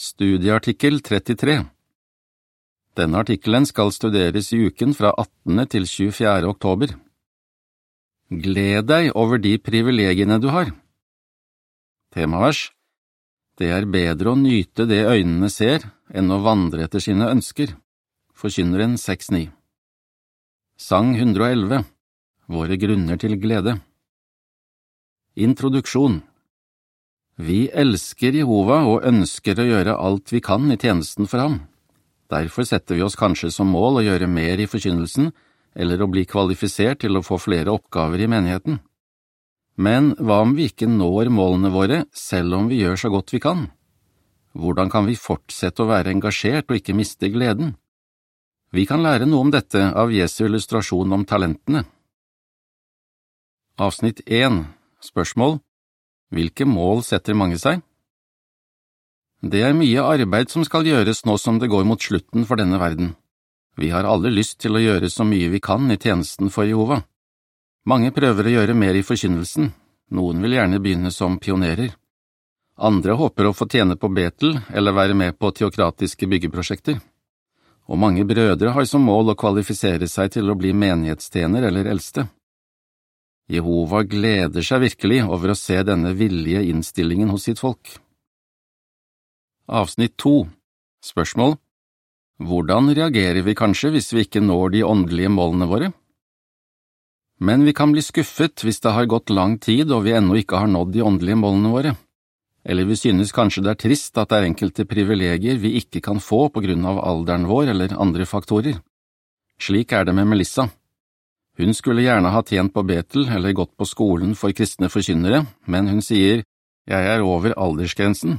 [0.00, 1.66] Studieartikkel 33
[2.96, 5.60] Denne artikkelen skal studeres i uken fra 18.
[5.74, 6.46] til 24.
[6.48, 6.94] oktober.
[8.32, 10.70] Gled deg over de privilegiene du har.
[12.16, 12.70] Temavers
[13.60, 17.76] Det er bedre å nyte det øynene ser, enn å vandre etter sine ønsker.
[18.32, 19.50] Forkynneren 6.9
[20.80, 21.84] Sang 111
[22.48, 23.76] Våre grunner til glede
[25.36, 26.22] Introduksjon
[27.40, 31.54] Vi elsker Jehova og ønsker å gjøre alt vi kan i tjenesten for ham.
[32.28, 35.30] Derfor setter vi oss kanskje som mål å gjøre mer i forkynnelsen,
[35.72, 38.80] eller å bli kvalifisert til å få flere oppgaver i menigheten.
[39.80, 43.40] Men hva om vi ikke når målene våre selv om vi gjør så godt vi
[43.40, 43.70] kan?
[44.52, 47.72] Hvordan kan vi fortsette å være engasjert og ikke miste gleden?
[48.74, 51.86] Vi kan lære noe om dette av Jesu illustrasjon om talentene.
[53.80, 54.66] Avsnitt 1
[55.00, 55.62] Spørsmål
[56.30, 57.82] Hvilke mål setter mange seg?
[59.42, 62.78] Det er mye arbeid som skal gjøres nå som det går mot slutten for denne
[62.78, 63.14] verden.
[63.76, 67.00] Vi har alle lyst til å gjøre så mye vi kan i tjenesten for Jehova.
[67.88, 69.70] Mange prøver å gjøre mer i forkynnelsen,
[70.12, 71.94] noen vil gjerne begynne som pionerer.
[72.76, 77.00] Andre håper å få tjene på Betel eller være med på teokratiske byggeprosjekter.
[77.90, 82.28] Og mange brødre har som mål å kvalifisere seg til å bli menighetstjener eller eldste.
[83.50, 87.96] Jehova gleder seg virkelig over å se denne villige innstillingen hos sitt folk.
[89.66, 90.44] Avsnitt to
[91.02, 91.56] Spørsmål
[92.40, 95.90] Hvordan reagerer vi kanskje hvis vi ikke når de åndelige målene våre?
[97.40, 100.60] Men vi kan bli skuffet hvis det har gått lang tid og vi ennå ikke
[100.60, 101.94] har nådd de åndelige målene våre.
[102.64, 106.20] Eller vi synes kanskje det er trist at det er enkelte privilegier vi ikke kan
[106.20, 108.76] få på grunn av alderen vår eller andre faktorer.
[109.60, 110.68] Slik er det med Melissa.
[111.60, 115.90] Hun skulle gjerne ha tjent på Betel eller gått på skolen for kristne forkynnere, men
[115.92, 116.40] hun sier
[116.88, 118.38] jeg er over aldersgrensen.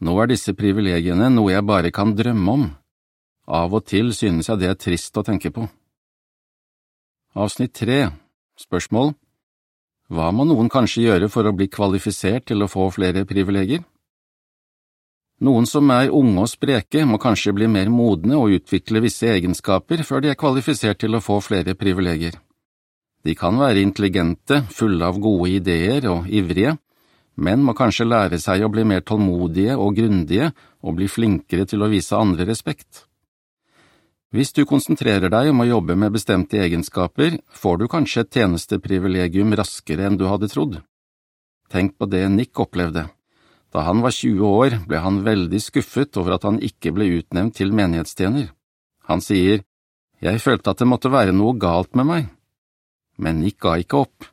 [0.00, 2.64] Nå er disse privilegiene noe jeg bare kan drømme om.
[3.44, 5.66] Av og til synes jeg det er trist å tenke på.
[7.36, 8.06] Avsnitt tre
[8.56, 9.12] Spørsmål
[10.08, 13.84] Hva må noen kanskje gjøre for å bli kvalifisert til å få flere privilegier?
[15.44, 20.04] Noen som er unge og spreke, må kanskje bli mer modne og utvikle visse egenskaper
[20.06, 22.38] før de er kvalifisert til å få flere privilegier.
[23.24, 26.76] De kan være intelligente, fulle av gode ideer og ivrige,
[27.40, 30.52] men må kanskje lære seg å bli mer tålmodige og grundige
[30.84, 33.06] og bli flinkere til å vise andre respekt.
[34.34, 39.54] Hvis du konsentrerer deg om å jobbe med bestemte egenskaper, får du kanskje et tjenesteprivilegium
[39.54, 40.80] raskere enn du hadde trodd.
[41.70, 43.06] Tenk på det Nick opplevde.
[43.74, 47.56] Da han var 20 år, ble han veldig skuffet over at han ikke ble utnevnt
[47.58, 48.50] til menighetstjener.
[49.08, 49.64] Han sier,
[50.22, 52.28] Jeg følte at det måtte være noe galt med meg.
[53.16, 54.28] Men Nick ga ikke opp.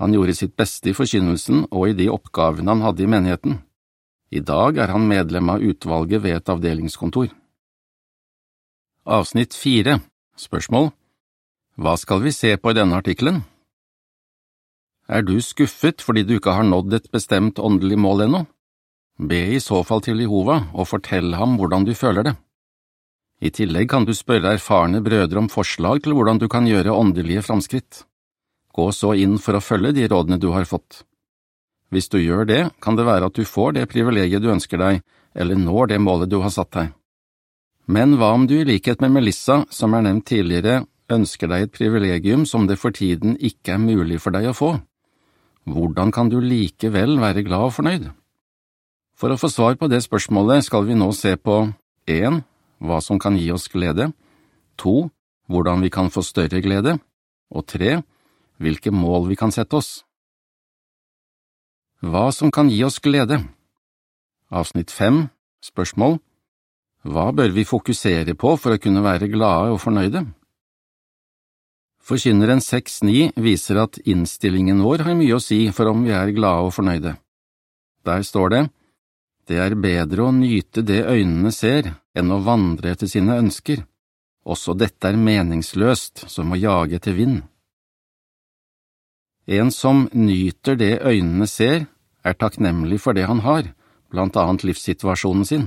[0.00, 3.58] Han gjorde sitt beste i forkynnelsen og i de oppgavene han hadde i menigheten.
[4.30, 7.30] I dag er han medlem av utvalget ved et avdelingskontor.
[9.10, 9.98] Avsnitt fire
[10.38, 10.92] Spørsmål
[11.80, 13.42] Hva skal vi se på i denne artikkelen?
[15.10, 18.44] Er du skuffet fordi du ikke har nådd et bestemt åndelig mål ennå?
[19.18, 22.36] Be i så fall til Jehova og fortell ham hvordan du føler det.
[23.40, 27.42] I tillegg kan du spørre erfarne brødre om forslag til hvordan du kan gjøre åndelige
[27.42, 28.04] framskritt.
[28.74, 31.02] Gå så inn for å følge de rådene du har fått.
[31.90, 35.00] Hvis du gjør det, kan det være at du får det privilegiet du ønsker deg,
[35.34, 36.92] eller når det målet du har satt deg.
[37.90, 41.74] Men hva om du i likhet med Melissa, som er nevnt tidligere, ønsker deg et
[41.74, 44.70] privilegium som det for tiden ikke er mulig for deg å få?
[45.66, 48.06] Hvordan kan du likevel være glad og fornøyd?
[49.18, 51.58] For å få svar på det spørsmålet skal vi nå se på
[52.08, 52.40] 1.
[52.80, 54.12] Hva som kan gi oss glede,
[54.80, 54.94] 2.
[55.50, 56.94] Hvordan vi kan få større glede,
[57.50, 57.98] og 3
[58.60, 59.90] hvilke mål vi kan sette oss.
[62.00, 63.42] Hva som kan gi oss glede
[64.48, 65.26] Avsnitt fem
[65.60, 66.16] Spørsmål
[67.04, 70.24] Hva bør vi fokusere på for å kunne være glade og fornøyde?
[72.00, 76.64] Forkynneren 6.9 viser at innstillingen vår har mye å si for om vi er glade
[76.64, 77.14] og fornøyde.
[78.08, 78.62] Der står det,
[79.46, 83.84] Det er bedre å nyte det øynene ser, enn å vandre etter sine ønsker.
[84.46, 87.42] Også dette er meningsløst, som å jage etter vind.
[89.50, 91.88] En som nyter det øynene ser,
[92.22, 93.72] er takknemlig for det han har,
[94.10, 95.64] blant annet livssituasjonen sin.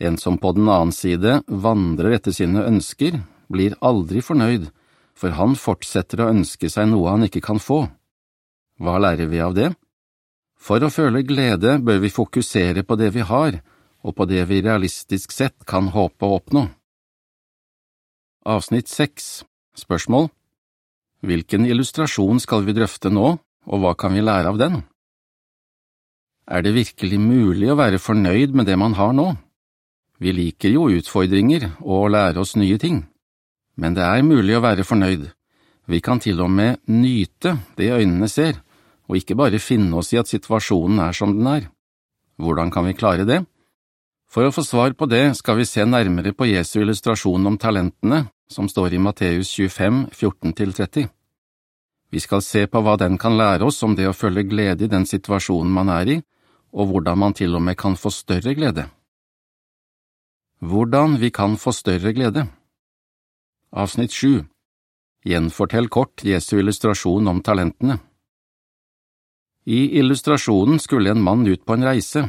[0.00, 3.18] En som på den annen side vandrer etter sine ønsker,
[3.52, 4.70] blir aldri fornøyd,
[5.12, 7.82] for han fortsetter å ønske seg noe han ikke kan få.
[8.80, 9.72] Hva lærer vi av det?
[10.56, 13.60] For å føle glede bør vi fokusere på det vi har,
[14.00, 16.64] og på det vi realistisk sett kan håpe å oppnå.
[18.48, 19.42] Avsnitt seks
[19.78, 20.30] Spørsmål
[21.24, 23.34] Hvilken illustrasjon skal vi drøfte nå,
[23.68, 24.82] og hva kan vi lære av den?
[26.48, 29.32] Er det virkelig mulig å være fornøyd med det man har nå?
[30.18, 33.02] Vi liker jo utfordringer og å lære oss nye ting,
[33.76, 35.28] men det er mulig å være fornøyd.
[35.88, 38.62] Vi kan til og med nyte det øynene ser,
[39.08, 41.68] og ikke bare finne oss i at situasjonen er som den er.
[42.38, 43.42] Hvordan kan vi klare det?
[44.28, 48.26] For å få svar på det skal vi se nærmere på Jesu illustrasjon om talentene,
[48.48, 51.08] som står i Matteus 25, 14–30.
[52.10, 54.92] Vi skal se på hva den kan lære oss om det å føle glede i
[54.92, 56.18] den situasjonen man er i,
[56.72, 58.88] og hvordan man til og med kan få større glede.
[60.60, 62.48] Hvordan vi kan få større glede
[63.70, 64.42] Avsnitt 7
[65.28, 67.98] Gjenfortell kort Jesu illustrasjon om talentene.
[69.68, 72.22] I illustrasjonen skulle en mann ut på en reise.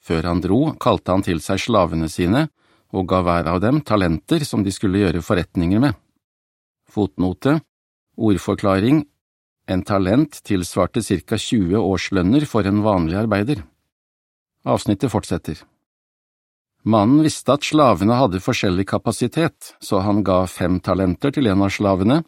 [0.00, 2.46] Før han dro, kalte han til seg slavene sine
[2.92, 5.96] og ga hver av dem talenter som de skulle gjøre forretninger med.
[6.88, 7.58] Fotnote
[8.18, 9.04] Ordforklaring
[9.68, 13.60] En talent tilsvarte ca 20 årslønner for en vanlig arbeider.
[14.64, 15.60] Avsnittet fortsetter.
[16.88, 21.74] Mannen visste at slavene hadde forskjellig kapasitet, så han ga fem talenter til en av
[21.74, 22.22] slavene,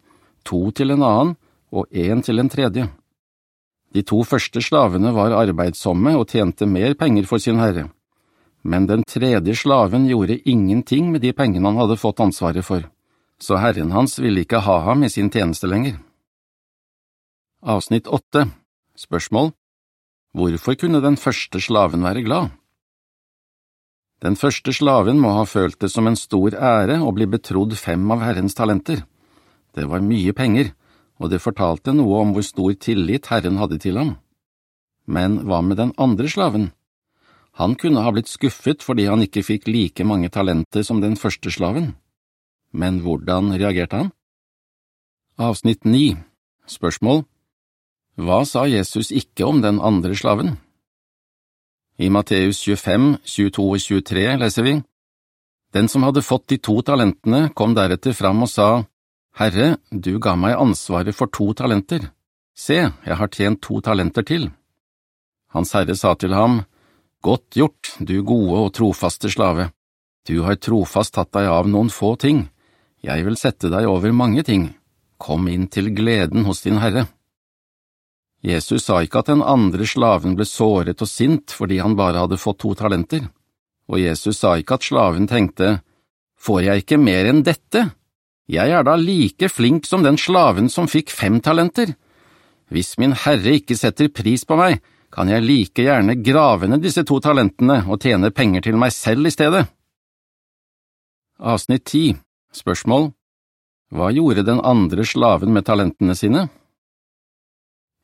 [0.45, 1.33] to til en annen
[1.73, 2.85] og én til en tredje.
[3.91, 7.89] De to første slavene var arbeidsomme og tjente mer penger for sin herre
[8.61, 12.85] men den tredje slaven gjorde ingenting med de pengene han hadde fått ansvaret for,
[13.41, 15.97] så herren hans ville ikke ha ham i sin tjeneste lenger.
[17.61, 18.47] Avsnitt åtte
[18.97, 19.51] Spørsmål
[20.37, 22.51] Hvorfor kunne den første slaven være glad?
[24.21, 28.03] Den første slaven må ha følt det som en stor ære å bli betrodd fem
[28.13, 29.01] av Herrens talenter.
[29.73, 30.71] Det var mye penger,
[31.17, 34.13] og det fortalte noe om hvor stor tillit Herren hadde til ham.
[35.05, 36.69] Men hva med den andre slaven?
[37.59, 41.51] Han kunne ha blitt skuffet fordi han ikke fikk like mange talenter som den første
[41.51, 41.93] slaven.
[42.71, 44.11] Men hvordan reagerte han?
[45.41, 46.15] Avsnitt 9
[46.69, 47.25] Spørsmål
[48.15, 50.55] Hva sa Jesus ikke om den andre slaven?
[51.99, 54.77] I Matteus 25, 22 og 23 leser vi
[55.73, 58.85] Den som hadde fått de to talentene, kom deretter fram og sa,
[59.39, 62.09] Herre, du ga meg ansvaret for to talenter.
[62.55, 64.49] Se, jeg har tjent to talenter til.
[65.55, 66.63] Hans herre sa til ham,
[67.21, 69.69] Godt gjort, du gode og trofaste slave.
[70.25, 72.47] Du har trofast tatt deg av noen få ting.
[73.05, 74.71] Jeg vil sette deg over mange ting.
[75.21, 77.05] Kom inn til gleden hos din Herre.
[78.41, 82.41] Jesus sa ikke at den andre slaven ble såret og sint fordi han bare hadde
[82.41, 83.27] fått to talenter,
[83.85, 85.81] og Jesus sa ikke at slaven tenkte,
[86.41, 87.91] Får jeg ikke mer enn dette?
[88.49, 91.93] Jeg er da like flink som den slaven som fikk fem talenter.
[92.73, 94.81] Hvis min Herre ikke setter pris på meg,
[95.11, 99.27] kan jeg like gjerne grave ned disse to talentene og tjene penger til meg selv
[99.27, 99.65] i stedet.
[101.41, 102.15] Avsnitt 10
[102.55, 103.11] Spørsmål
[103.91, 106.47] Hva gjorde den andre slaven med talentene sine?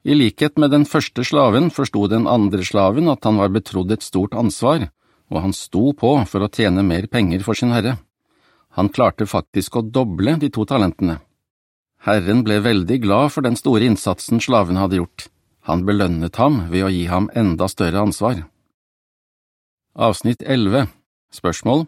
[0.07, 4.05] I likhet med den første slaven forsto den andre slaven at han var betrodd et
[4.05, 4.87] stort ansvar,
[5.27, 7.97] og han sto på for å tjene mer penger for sin herre.
[8.79, 11.17] Han klarte faktisk å doble de to talentene.
[12.07, 15.27] Herren ble veldig glad for den store innsatsen slaven hadde gjort.
[15.67, 18.45] Han belønnet ham ved å gi ham enda større ansvar.
[19.97, 20.87] Avsnitt 11
[21.33, 21.87] Spørsmål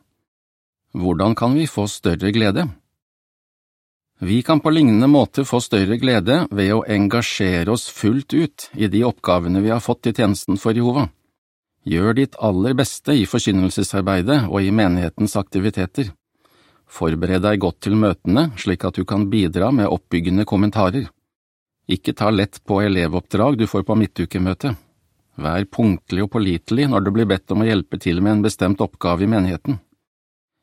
[0.91, 2.65] Hvordan kan vi få større glede?
[4.19, 8.89] Vi kan på lignende måte få større glede ved å engasjere oss fullt ut i
[8.91, 11.05] de oppgavene vi har fått i tjenesten for Jehova.
[11.87, 16.11] Gjør ditt aller beste i forkynnelsesarbeidet og i menighetens aktiviteter.
[16.83, 21.07] Forbered deg godt til møtene slik at du kan bidra med oppbyggende kommentarer.
[21.89, 24.77] Ikke ta lett på elevoppdrag du får på midtukemøtet.
[25.39, 28.81] Vær punktlig og pålitelig når du blir bedt om å hjelpe til med en bestemt
[28.83, 29.79] oppgave i menigheten.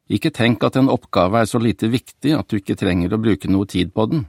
[0.06, 3.50] Ikke tenk at en oppgave er så lite viktig at du ikke trenger å bruke
[3.50, 4.26] noe tid på den.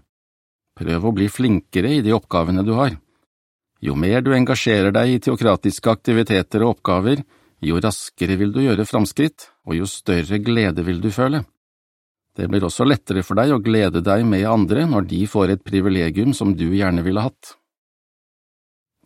[0.77, 2.95] Prøv å bli flinkere i de oppgavene du har.
[3.81, 7.21] Jo mer du engasjerer deg i teokratiske aktiviteter og oppgaver,
[7.61, 11.43] jo raskere vil du gjøre framskritt, og jo større glede vil du føle.
[12.37, 15.63] Det blir også lettere for deg å glede deg med andre når de får et
[15.65, 17.55] privilegium som du gjerne ville hatt.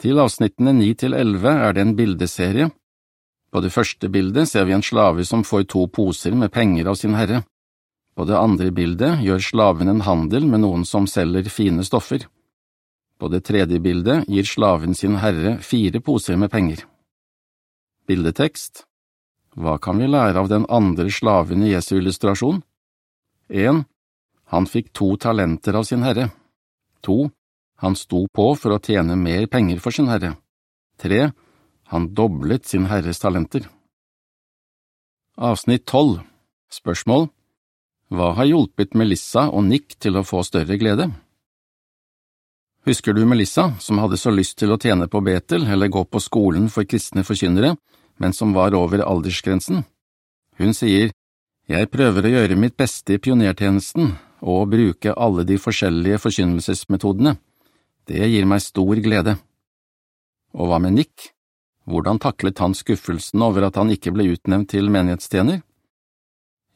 [0.02, 2.68] Til avsnittene ni til elleve er det en bildeserie.
[3.52, 6.98] På det første bildet ser vi en slave som får to poser med penger av
[7.00, 7.44] sin herre.
[8.16, 12.26] På det andre bildet gjør slaven en handel med noen som selger fine stoffer.
[13.20, 16.84] På det tredje bildet gir slaven sin herre fire poser med penger.
[18.08, 18.84] Bildetekst
[19.56, 22.64] Hva kan vi lære av den andre slaven i Jesu illustrasjon?
[23.52, 23.84] 1.
[24.52, 26.30] Han fikk to talenter av sin herre.
[27.04, 27.30] 2.
[27.84, 30.36] Han sto på for å tjene mer penger for sin herre.
[31.04, 31.32] 3.
[31.92, 33.68] Han doblet sin herres talenter.
[35.38, 36.22] Avsnitt 12
[36.72, 37.28] Spørsmål
[38.12, 41.10] Hva har hjulpet Melissa og Nick til å få større glede?
[42.88, 46.22] Husker du Melissa, som hadde så lyst til å tjene på Betel eller gå på
[46.24, 47.76] skolen for kristne forkynnere,
[48.18, 49.84] men som var over aldersgrensen?
[50.58, 51.12] Hun sier,
[51.72, 54.10] Jeg prøver å gjøre mitt beste i pionertjenesten
[54.42, 57.38] og bruke alle de forskjellige forkynnelsesmetodene.
[58.10, 59.38] Det gir meg stor glede.
[60.52, 61.30] Og hva med Nick?
[61.88, 65.62] Hvordan taklet han skuffelsen over at han ikke ble utnevnt til menighetstjener?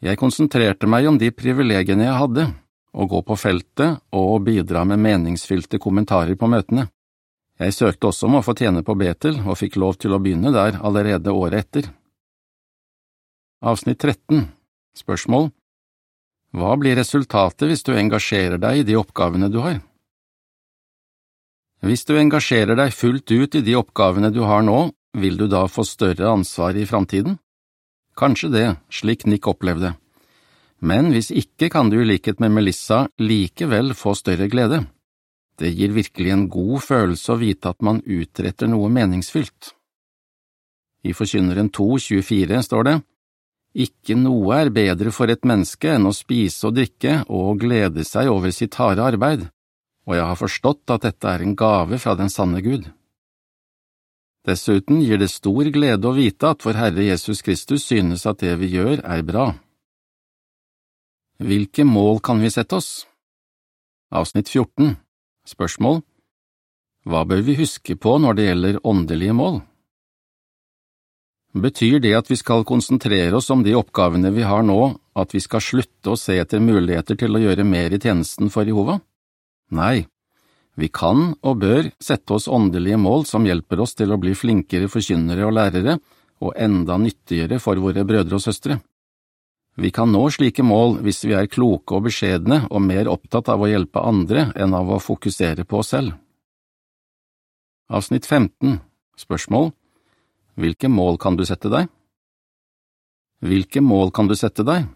[0.05, 2.49] Jeg konsentrerte meg om de privilegiene jeg hadde,
[2.95, 6.87] å gå på feltet og bidra med meningsfylte kommentarer på møtene.
[7.59, 10.55] Jeg søkte også om å få tjene på Betel og fikk lov til å begynne
[10.55, 11.89] der allerede året etter.
[13.65, 14.45] Avsnitt 13
[14.95, 15.49] Spørsmål
[16.55, 19.81] Hva blir resultatet hvis du engasjerer deg i de oppgavene du har?
[21.85, 25.65] Hvis du engasjerer deg fullt ut i de oppgavene du har nå, vil du da
[25.67, 27.37] få større ansvar i framtiden?
[28.15, 29.93] Kanskje det, slik Nick opplevde
[30.85, 34.83] men hvis ikke kan du i likhet med Melissa likevel få større glede.
[35.57, 39.71] Det gir virkelig en god følelse å vite at man utretter noe meningsfylt.
[41.05, 42.95] I Forkynneren 2,24 står det,
[43.75, 48.29] Ikke noe er bedre for et menneske enn å spise og drikke og glede seg
[48.31, 49.49] over sitt harde arbeid,
[50.07, 52.87] og jeg har forstått at dette er en gave fra den sanne Gud.
[54.47, 58.53] Dessuten gir det stor glede å vite at vår Herre Jesus Kristus synes at det
[58.61, 59.49] vi gjør, er bra.
[61.43, 62.91] Hvilke mål kan vi sette oss?
[64.15, 64.95] Avsnitt 14
[65.49, 65.99] Spørsmål
[67.09, 69.65] Hva bør vi huske på når det gjelder åndelige mål?
[71.55, 74.79] Betyr det at vi skal konsentrere oss om de oppgavene vi har nå,
[75.15, 78.67] at vi skal slutte å se etter muligheter til å gjøre mer i tjenesten for
[78.67, 78.97] Jehova?
[79.71, 80.03] Nei,
[80.75, 84.89] vi kan og bør sette oss åndelige mål som hjelper oss til å bli flinkere
[84.91, 85.95] forkynnere og lærere,
[86.43, 88.81] og enda nyttigere for våre brødre og søstre.
[89.79, 93.63] Vi kan nå slike mål hvis vi er kloke og beskjedne og mer opptatt av
[93.63, 96.11] å hjelpe andre enn av å fokusere på oss selv.
[97.87, 98.81] Avsnitt 15
[99.15, 99.71] Spørsmål
[100.55, 101.89] Hvilke mål kan du sette deg?
[103.43, 104.87] Hvilke mål kan du sette deg?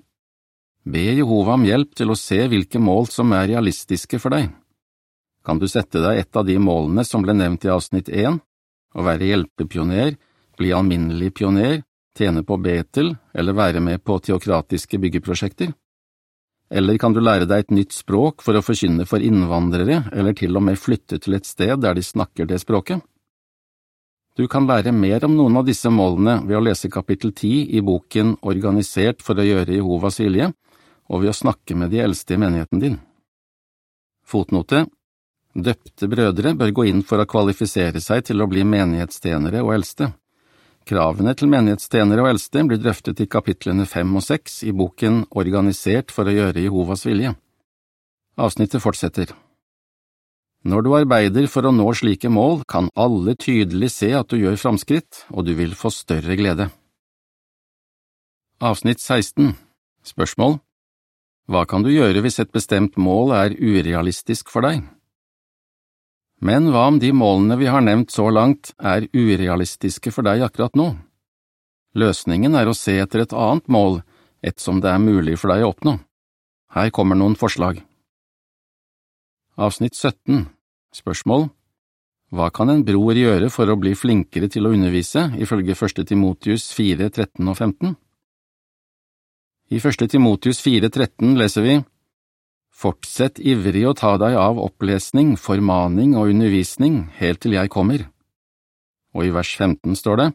[0.88, 4.48] Be Jehova om hjelp til å se hvilke mål som er realistiske for deg.
[5.44, 8.40] Kan du sette deg et av de målene som ble nevnt i avsnitt 1,
[8.96, 10.16] å være hjelpepioner,
[10.60, 11.84] bli alminnelig pioner,
[12.18, 15.76] tjene på Betel eller være med på teokratiske byggeprosjekter?
[16.72, 20.56] Eller kan du lære deg et nytt språk for å forkynne for innvandrere, eller til
[20.56, 23.04] og med flytte til et sted der de snakker det språket?
[24.40, 27.82] Du kan lære mer om noen av disse målene ved å lese kapittel ti i
[27.84, 30.46] boken Organisert for å gjøre Jehovas vilje,
[31.12, 32.96] og ved å snakke med de eldste i menigheten din.
[34.24, 34.86] Fotnote
[35.60, 40.14] Døpte brødre bør gå inn for å kvalifisere seg til å bli menighetstjenere og eldste.
[40.88, 46.16] Kravene til menighetstjenere og eldste blir drøftet i kapitlene fem og seks i boken Organisert
[46.16, 47.36] for å gjøre Jehovas vilje.
[48.40, 49.36] Avsnittet fortsetter.
[50.70, 54.60] Når du arbeider for å nå slike mål, kan alle tydelig se at du gjør
[54.60, 56.68] framskritt, og du vil få større glede.
[58.62, 59.56] Avsnitt 16
[60.06, 60.60] Spørsmål
[61.50, 64.84] Hva kan du gjøre hvis et bestemt mål er urealistisk for deg?
[66.44, 70.78] Men hva om de målene vi har nevnt så langt er urealistiske for deg akkurat
[70.78, 70.92] nå?
[71.98, 74.02] Løsningen er å se etter et annet mål,
[74.46, 75.98] et som det er mulig for deg å oppnå.
[76.78, 77.82] Her kommer noen forslag.
[79.58, 80.46] Avsnitt 17
[80.96, 81.50] Spørsmål
[82.34, 86.04] Hva kan en bror gjøre for å bli flinkere til å undervise, ifølge 1.
[86.10, 87.96] Timotius 4, 13 og 15?
[89.70, 90.08] I 1.
[90.10, 91.78] Timotius 4, 13 leser vi
[92.80, 98.08] Fortsett ivrig å ta deg av opplesning, formaning og undervisning helt til jeg kommer.
[99.14, 100.30] Og i vers 15 står det,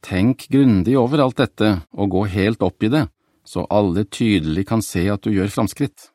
[0.00, 3.08] Tenk grundig over alt dette og gå helt opp i det,
[3.44, 6.12] så alle tydelig kan se at du gjør framskritt.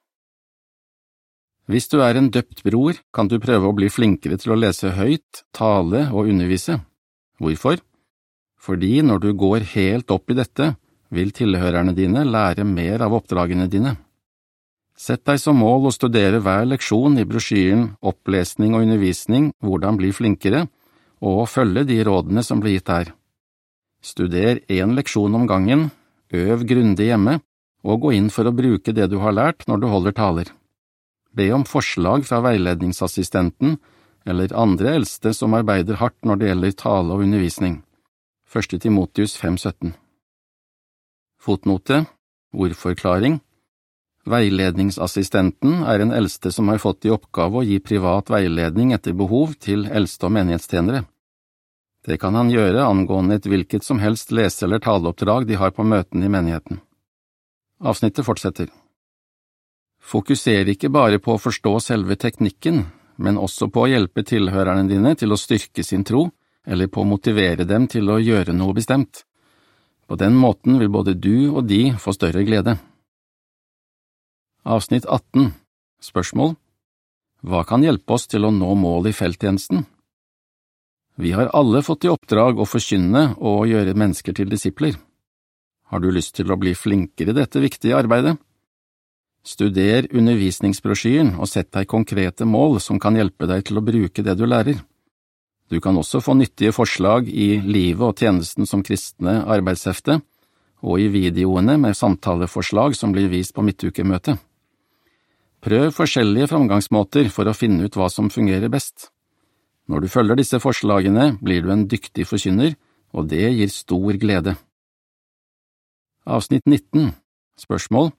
[1.64, 4.92] Hvis du er en døpt bror, kan du prøve å bli flinkere til å lese
[4.98, 6.82] høyt, tale og undervise.
[7.40, 7.80] Hvorfor?
[8.60, 10.74] Fordi når du går helt opp i dette,
[11.14, 13.96] vil tilhørerne dine lære mer av oppdragene dine.
[14.94, 20.12] Sett deg som mål å studere hver leksjon i brosjyren Opplesning og undervisning– hvordan bli
[20.14, 20.68] flinkere,
[21.24, 23.14] og følge de rådene som blir gitt der.
[24.04, 25.88] Studer én leksjon om gangen,
[26.34, 27.40] øv grundig hjemme,
[27.88, 30.52] og gå inn for å bruke det du har lært når du holder taler.
[31.34, 33.78] Be om forslag fra veiledningsassistenten
[34.26, 37.80] eller andre eldste som arbeider hardt når det gjelder tale og undervisning.
[38.54, 38.78] 1.
[38.84, 39.96] Timotius 5,17
[41.42, 42.04] Fotnote
[42.54, 43.40] Ordforklaring
[44.30, 49.58] Veiledningsassistenten er en eldste som har fått i oppgave å gi privat veiledning etter behov
[49.60, 51.02] til eldste og menighetstjenere.
[52.06, 55.84] Det kan han gjøre angående et hvilket som helst lese- eller taleoppdrag de har på
[55.84, 56.80] møtene i menigheten.
[57.82, 58.70] Avsnittet fortsetter.
[60.04, 62.84] Fokuser ikke bare på å forstå selve teknikken,
[63.24, 66.28] men også på å hjelpe tilhørerne dine til å styrke sin tro,
[66.68, 69.24] eller på å motivere dem til å gjøre noe bestemt.
[70.08, 72.76] På den måten vil både du og de få større glede.
[74.64, 75.52] Avsnitt 18
[76.04, 76.54] Spørsmål
[77.44, 79.86] Hva kan hjelpe oss til å nå målet i felttjenesten?
[81.16, 84.96] Vi har alle fått i oppdrag å forkynne og gjøre mennesker til disipler.
[85.92, 88.38] Har du lyst til å bli flinkere i dette viktige arbeidet?
[89.44, 94.38] Studer undervisningsbrosjyren og sett deg konkrete mål som kan hjelpe deg til å bruke det
[94.40, 94.78] du lærer.
[95.68, 100.22] Du kan også få nyttige forslag i Livet og tjenesten som kristne arbeidshefte
[100.84, 104.40] og i videoene med samtaleforslag som blir vist på midtukemøtet.
[105.64, 109.10] Prøv forskjellige framgangsmåter for å finne ut hva som fungerer best.
[109.88, 112.76] Når du følger disse forslagene, blir du en dyktig forkynner,
[113.16, 114.56] og det gir stor glede.
[116.28, 117.12] Avsnitt 19
[117.60, 118.12] Spørsmål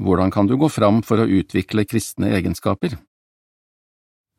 [0.00, 2.96] hvordan kan du gå fram for å utvikle kristne egenskaper?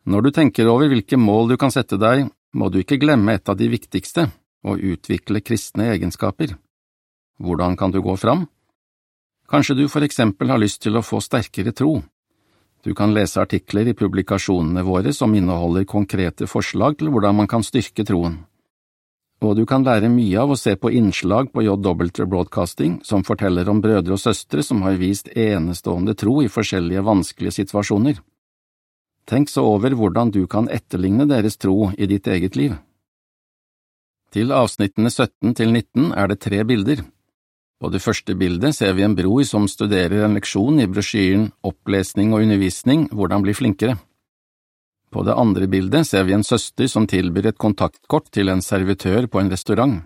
[0.10, 2.26] Når du tenker over hvilke mål du kan sette deg,
[2.58, 4.26] må du ikke glemme et av de viktigste,
[4.66, 6.56] å utvikle kristne egenskaper.
[7.42, 8.48] Hvordan kan du gå fram?
[9.50, 12.00] Kanskje du for eksempel har lyst til å få sterkere tro.
[12.82, 17.66] Du kan lese artikler i publikasjonene våre som inneholder konkrete forslag til hvordan man kan
[17.66, 18.40] styrke troen
[19.42, 23.70] og du kan lære mye av å se på innslag på JW Broadcasting som forteller
[23.72, 28.20] om brødre og søstre som har vist enestående tro i forskjellige vanskelige situasjoner.
[29.26, 32.78] Tenk så over hvordan du kan etterligne deres tro i ditt eget liv.
[34.32, 37.02] Til avsnittene 17 til 19 er det tre bilder.
[37.82, 42.30] På det første bildet ser vi en bror som studerer en leksjon i brosjyren Opplesning
[42.36, 43.98] og undervisning– hvordan bli flinkere.
[45.12, 49.28] På det andre bildet ser vi en søster som tilbyr et kontaktkort til en servitør
[49.28, 49.98] på en restaurant.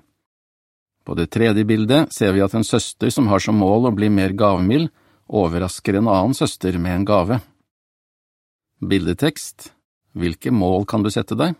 [1.05, 4.09] På det tredje bildet ser vi at en søster som har som mål å bli
[4.09, 4.89] mer gavmild,
[5.29, 7.39] overrasker en annen søster med en gave.
[8.81, 9.71] Bildetekst
[10.15, 11.53] Hvilke mål kan du sette deg?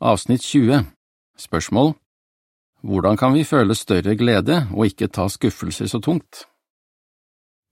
[0.00, 0.86] Avsnitt 20
[1.36, 1.92] Spørsmål
[2.80, 6.46] Hvordan kan vi føle større glede og ikke ta skuffelser så tungt?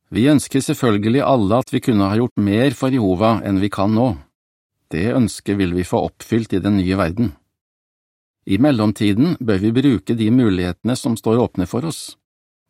[0.09, 3.92] Vi ønsker selvfølgelig alle at vi kunne ha gjort mer for Jehova enn vi kan
[3.92, 4.14] nå.
[4.88, 7.35] Det ønsket vil vi få oppfylt i den nye verden.
[8.49, 12.16] I mellomtiden bør vi bruke de mulighetene som står åpne for oss.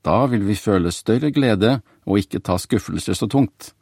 [0.03, 3.73] Da vil vi føle større glede og ikke ta skuffelser så tungt.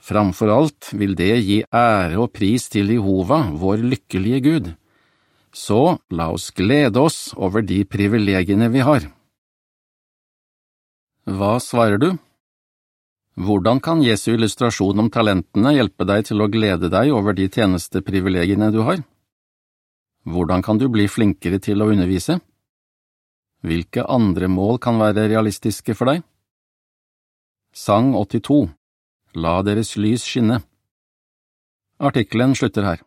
[0.00, 4.72] Framfor alt vil det gi ære og pris til Jehova, vår lykkelige Gud.
[5.52, 9.06] Så la oss glede oss over de privilegiene vi har.
[11.30, 12.10] Hva svarer du?
[13.38, 18.70] Hvordan kan Jesu illustrasjon om talentene hjelpe deg til å glede deg over de tjenesteprivilegiene
[18.74, 19.04] du har?
[20.26, 22.40] Hvordan kan du bli flinkere til å undervise?
[23.62, 26.24] Hvilke andre mål kan være realistiske for deg?
[27.72, 28.66] Sang 82
[29.38, 30.58] La deres lys skinne
[32.00, 32.98] Artikkelen slutter her.